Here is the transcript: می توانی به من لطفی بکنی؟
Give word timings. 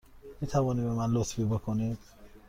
می 0.41 0.47
توانی 0.47 0.81
به 0.81 0.89
من 0.93 1.09
لطفی 1.11 1.43
بکنی؟ 1.45 1.97